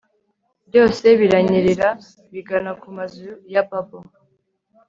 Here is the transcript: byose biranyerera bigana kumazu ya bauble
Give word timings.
byose 0.67 1.05
biranyerera 1.19 1.89
bigana 2.33 2.71
kumazu 2.81 3.29
ya 3.53 3.63
bauble 3.69 4.09